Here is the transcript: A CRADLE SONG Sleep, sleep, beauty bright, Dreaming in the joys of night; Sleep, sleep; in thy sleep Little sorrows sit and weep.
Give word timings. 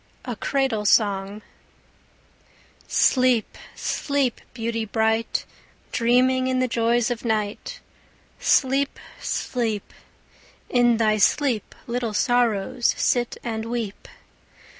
A 0.25 0.35
CRADLE 0.35 0.85
SONG 0.85 1.43
Sleep, 2.87 3.55
sleep, 3.75 4.41
beauty 4.51 4.83
bright, 4.83 5.45
Dreaming 5.91 6.47
in 6.47 6.57
the 6.57 6.67
joys 6.67 7.11
of 7.11 7.23
night; 7.23 7.79
Sleep, 8.39 8.99
sleep; 9.19 9.93
in 10.69 10.97
thy 10.97 11.17
sleep 11.17 11.75
Little 11.85 12.15
sorrows 12.15 12.95
sit 12.97 13.37
and 13.43 13.65
weep. 13.65 14.07